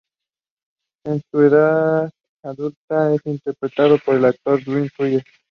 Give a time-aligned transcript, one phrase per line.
[1.05, 2.09] En su edad
[2.43, 5.23] adulta, es interpretado por el actor Drew Fuller.